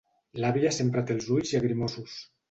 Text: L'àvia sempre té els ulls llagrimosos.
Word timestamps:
L'àvia 0.43 0.71
sempre 0.77 1.03
té 1.09 1.15
els 1.17 1.27
ulls 1.35 1.51
llagrimosos. 1.57 2.17